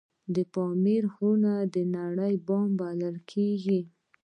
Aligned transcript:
د 0.35 0.37
پامیر 0.53 1.03
غرونه 1.13 1.51
د 1.73 1.75
نړۍ 1.95 2.33
بام 2.47 2.69
بلل 2.79 3.15
کیږي 3.31 3.79